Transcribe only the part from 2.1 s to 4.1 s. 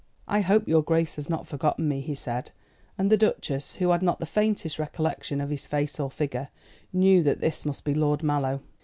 said; and the Duchess, who had